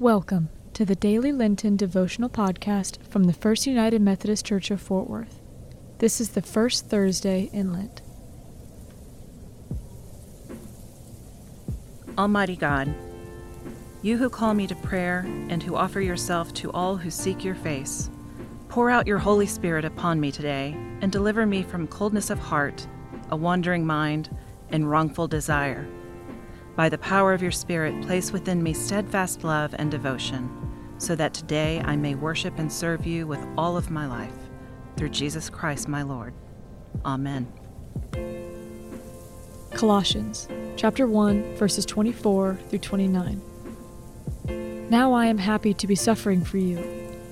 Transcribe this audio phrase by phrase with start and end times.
[0.00, 5.10] Welcome to the Daily Lenten Devotional Podcast from the First United Methodist Church of Fort
[5.10, 5.42] Worth.
[5.98, 8.00] This is the first Thursday in Lent.
[12.16, 12.94] Almighty God,
[14.00, 17.56] you who call me to prayer and who offer yourself to all who seek your
[17.56, 18.08] face,
[18.70, 22.86] pour out your Holy Spirit upon me today and deliver me from coldness of heart,
[23.30, 24.34] a wandering mind,
[24.70, 25.86] and wrongful desire.
[26.76, 30.48] By the power of your Spirit, place within me steadfast love and devotion,
[30.98, 34.34] so that today I may worship and serve you with all of my life.
[34.96, 36.34] Through Jesus Christ my Lord.
[37.04, 37.50] Amen.
[39.72, 43.40] Colossians chapter 1 verses 24 through 29.
[44.90, 46.78] Now I am happy to be suffering for you.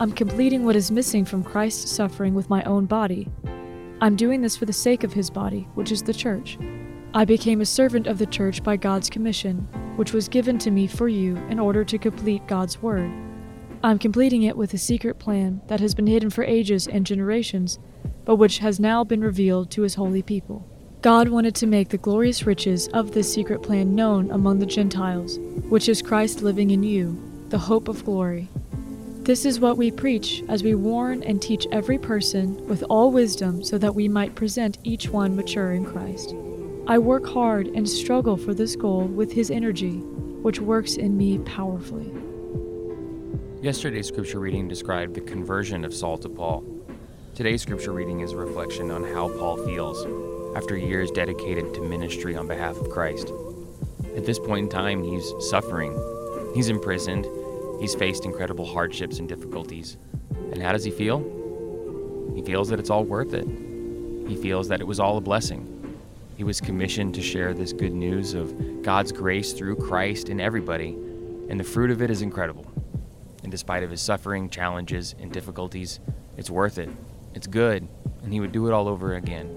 [0.00, 3.28] I'm completing what is missing from Christ's suffering with my own body.
[4.00, 6.56] I'm doing this for the sake of his body, which is the church.
[7.18, 10.86] I became a servant of the church by God's commission, which was given to me
[10.86, 13.10] for you in order to complete God's word.
[13.82, 17.80] I'm completing it with a secret plan that has been hidden for ages and generations,
[18.24, 20.64] but which has now been revealed to his holy people.
[21.02, 25.40] God wanted to make the glorious riches of this secret plan known among the Gentiles,
[25.68, 28.46] which is Christ living in you, the hope of glory.
[29.22, 33.64] This is what we preach as we warn and teach every person with all wisdom
[33.64, 36.32] so that we might present each one mature in Christ.
[36.90, 39.98] I work hard and struggle for this goal with His energy,
[40.40, 42.10] which works in me powerfully.
[43.60, 46.64] Yesterday's scripture reading described the conversion of Saul to Paul.
[47.34, 50.06] Today's scripture reading is a reflection on how Paul feels
[50.56, 53.34] after years dedicated to ministry on behalf of Christ.
[54.16, 55.92] At this point in time, he's suffering.
[56.54, 57.26] He's imprisoned.
[57.82, 59.98] He's faced incredible hardships and difficulties.
[60.30, 61.18] And how does he feel?
[62.34, 63.46] He feels that it's all worth it.
[64.26, 65.77] He feels that it was all a blessing.
[66.38, 70.90] He was commissioned to share this good news of God's grace through Christ in everybody,
[71.48, 72.64] and the fruit of it is incredible.
[73.42, 75.98] And despite of his suffering, challenges, and difficulties,
[76.36, 76.90] it's worth it.
[77.34, 77.88] It's good,
[78.22, 79.48] and he would do it all over again.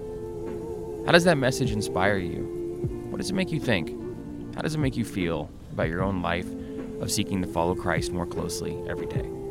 [1.06, 3.06] How does that message inspire you?
[3.10, 3.90] What does it make you think?
[4.56, 6.48] How does it make you feel about your own life
[7.00, 9.41] of seeking to follow Christ more closely every day?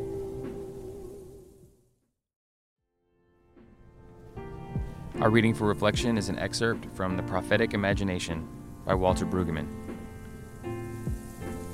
[5.22, 8.44] Our reading for reflection is an excerpt from The Prophetic Imagination
[8.84, 9.68] by Walter Brueggemann.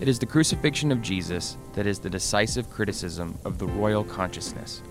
[0.02, 4.82] It is the crucifixion of Jesus that is the decisive criticism of the royal consciousness.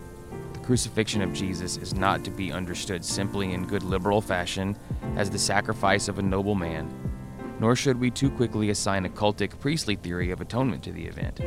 [0.54, 4.76] The crucifixion of Jesus is not to be understood simply in good liberal fashion
[5.18, 6.92] as the sacrifice of a noble man,
[7.60, 11.42] nor should we too quickly assign a cultic priestly theory of atonement to the event.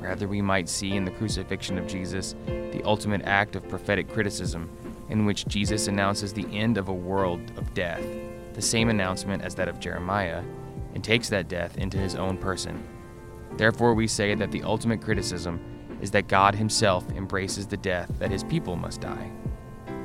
[0.00, 4.68] Rather, we might see in the crucifixion of Jesus the ultimate act of prophetic criticism
[5.10, 8.02] in which Jesus announces the end of a world of death,
[8.54, 10.42] the same announcement as that of Jeremiah,
[10.94, 12.82] and takes that death into his own person.
[13.56, 15.60] Therefore, we say that the ultimate criticism
[16.00, 19.30] is that God himself embraces the death that his people must die.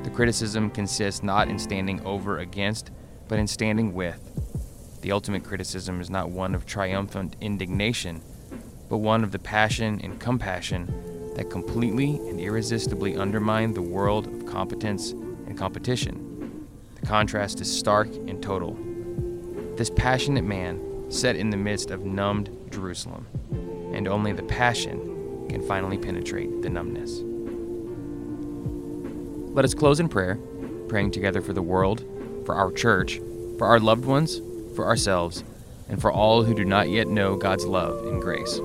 [0.02, 2.90] The criticism consists not in standing over against,
[3.28, 4.20] but in standing with.
[5.02, 8.20] The ultimate criticism is not one of triumphant indignation,
[8.88, 11.05] but one of the passion and compassion
[11.36, 16.66] that completely and irresistibly undermine the world of competence and competition.
[16.98, 18.76] The contrast is stark and total.
[19.76, 23.26] This passionate man set in the midst of numbed Jerusalem,
[23.92, 27.20] and only the passion can finally penetrate the numbness.
[29.54, 30.38] Let us close in prayer,
[30.88, 32.02] praying together for the world,
[32.46, 33.20] for our church,
[33.58, 34.40] for our loved ones,
[34.74, 35.44] for ourselves,
[35.90, 38.58] and for all who do not yet know God's love and grace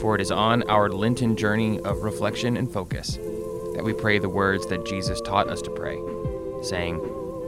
[0.00, 3.18] for it is on our Lenten journey of reflection and focus
[3.78, 6.00] that we pray the words that Jesus taught us to pray,
[6.62, 6.98] saying,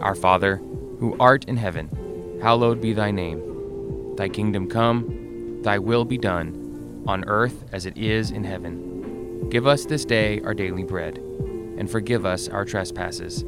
[0.00, 0.56] Our Father,
[1.00, 4.14] who art in heaven, hallowed be thy name.
[4.14, 9.48] Thy kingdom come, thy will be done, on earth as it is in heaven.
[9.50, 13.44] Give us this day our daily bread, and forgive us our trespasses,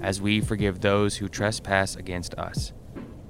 [0.00, 2.72] as we forgive those who trespass against us.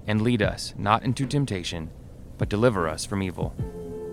[0.07, 1.91] And lead us not into temptation,
[2.39, 3.55] but deliver us from evil.